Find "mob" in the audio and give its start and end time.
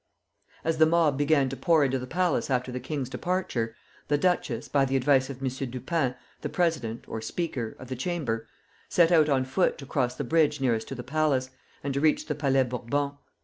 0.87-1.15